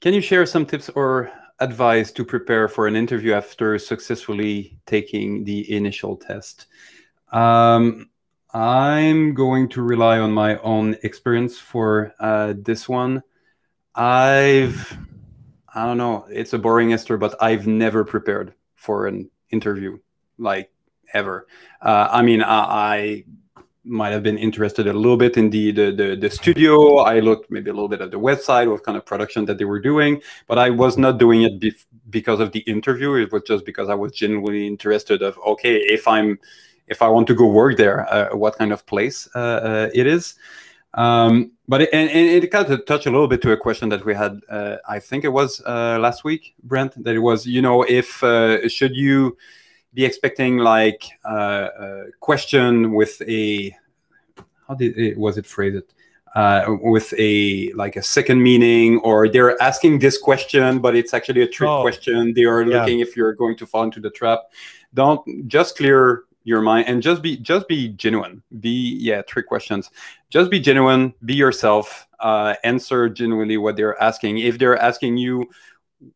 [0.00, 5.42] Can you share some tips or advice to prepare for an interview after successfully taking
[5.42, 6.66] the initial test?
[7.32, 8.08] Um,
[8.54, 13.24] I'm going to rely on my own experience for uh, this one.
[13.92, 14.96] I've,
[15.74, 19.98] I don't know, it's a boring answer, but I've never prepared for an interview,
[20.38, 20.70] like
[21.12, 21.48] ever.
[21.82, 23.24] Uh, I mean, I, I,
[23.88, 26.98] might have been interested a little bit in the, the, the the studio.
[26.98, 29.64] I looked maybe a little bit at the website, what kind of production that they
[29.64, 33.14] were doing, but I was not doing it bef- because of the interview.
[33.14, 36.38] It was just because I was genuinely interested of okay, if I'm
[36.86, 40.06] if I want to go work there, uh, what kind of place uh, uh, it
[40.06, 40.34] is.
[40.94, 43.90] Um, but it, and, and, it kind of touched a little bit to a question
[43.90, 44.40] that we had.
[44.48, 47.02] Uh, I think it was last week, Brent.
[47.04, 48.22] That it was, you know, if
[48.72, 49.36] should you
[49.98, 53.76] be expecting like a question with a
[54.68, 55.92] how did it was it phrased?
[56.36, 61.42] Uh, with a like a second meaning or they're asking this question but it's actually
[61.42, 62.32] a trick oh, question.
[62.32, 63.06] They are looking yeah.
[63.06, 64.42] if you're going to fall into the trap.
[64.94, 68.40] Don't just clear your mind and just be just be genuine.
[68.60, 69.90] Be yeah trick questions.
[70.30, 71.12] Just be genuine.
[71.24, 72.06] Be yourself.
[72.20, 74.38] Uh, answer genuinely what they're asking.
[74.38, 75.50] If they're asking you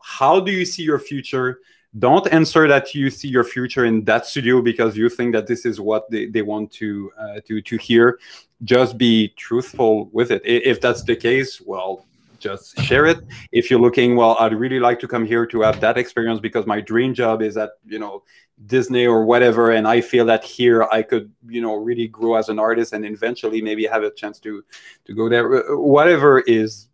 [0.00, 1.58] how do you see your future
[1.98, 5.64] don't answer that you see your future in that studio because you think that this
[5.64, 8.18] is what they, they want to uh, to to hear.
[8.62, 10.42] Just be truthful with it.
[10.44, 12.04] If that's the case well
[12.40, 13.18] just share it.
[13.52, 16.66] If you're looking well i'd really like to come here to have that experience because
[16.66, 18.22] my dream job is at you know
[18.66, 22.48] disney or whatever and i feel that here i could you know really grow as
[22.48, 24.62] an artist and eventually maybe have a chance to
[25.06, 25.72] to go there.
[25.72, 26.88] Uh, whatever is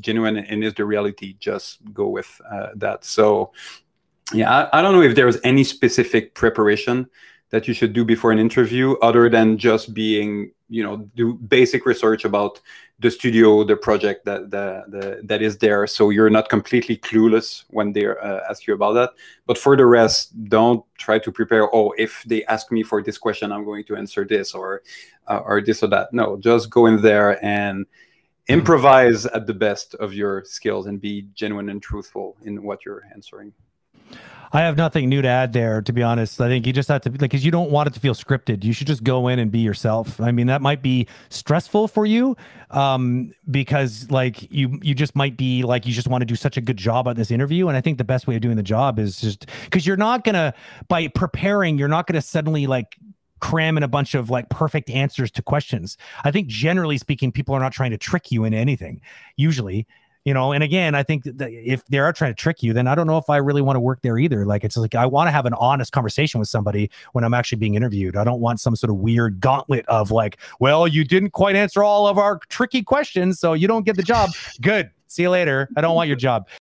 [0.00, 3.04] genuine and is the reality just go with uh, that.
[3.04, 3.52] So
[4.32, 7.08] yeah I, I don't know if there's any specific preparation
[7.50, 11.86] that you should do before an interview other than just being you know do basic
[11.86, 12.60] research about
[12.98, 15.86] the studio the project that the, the that is there.
[15.86, 19.10] So you're not completely clueless when they uh, ask you about that.
[19.46, 23.18] But for the rest don't try to prepare oh if they ask me for this
[23.18, 24.82] question i'm going to answer this or
[25.28, 26.12] uh, or this or that.
[26.12, 27.86] No just go in there and
[28.48, 33.04] improvise at the best of your skills and be genuine and truthful in what you're
[33.14, 33.52] answering
[34.52, 36.40] I have nothing new to add there, to be honest.
[36.40, 38.62] I think you just have to, like, because you don't want it to feel scripted.
[38.62, 40.20] You should just go in and be yourself.
[40.20, 42.36] I mean, that might be stressful for you
[42.70, 46.56] um, because, like, you you just might be like, you just want to do such
[46.56, 47.66] a good job at this interview.
[47.66, 50.24] And I think the best way of doing the job is just because you're not
[50.24, 50.54] to,
[50.86, 52.96] by preparing, you're not to suddenly, like,
[53.40, 55.98] cram in a bunch of like perfect answers to questions.
[56.22, 59.02] I think generally speaking, people are not trying to trick you into anything.
[59.36, 59.86] Usually,
[60.24, 62.94] you know and again i think if they are trying to trick you then i
[62.94, 64.44] don't know if i really want to work there either.
[64.46, 67.58] Like it's like i want to have an honest conversation with somebody when i'm actually
[67.58, 68.16] being interviewed.
[68.16, 71.82] I don't want some sort of weird gauntlet of like well you didn't quite answer
[71.82, 74.30] all of our tricky questions so you don't get the job.
[74.60, 74.90] Good.
[75.06, 75.68] See you later.
[75.76, 76.48] I don't want your job